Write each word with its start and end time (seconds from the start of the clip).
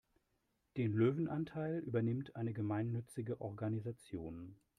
Den 0.77 0.93
Löwenanteil 0.93 1.77
übernimmt 1.81 2.35
eine 2.35 2.53
gemeinnützige 2.53 3.39
Organisation. 3.39 4.55